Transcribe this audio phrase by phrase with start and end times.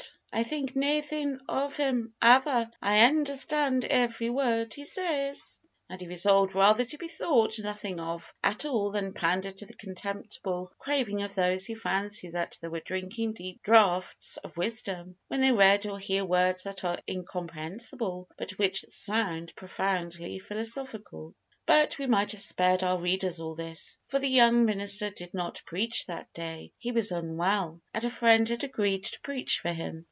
[0.33, 6.55] I think naethin' o' him ava'; I understand every word he says," and he resolved
[6.55, 11.35] rather to be thought nothing of at all than pander to the contemptible craving of
[11.35, 15.99] those who fancy that they are drinking deep draughts of wisdom when they read or
[15.99, 21.35] hear words that are incomprehensible, but which sound profoundly philosophical.
[21.65, 25.61] But we might have spared our readers all this, for the young minister did not
[25.65, 26.71] preach that day.
[26.77, 29.99] He was unwell, and a friend had agreed to preach for him.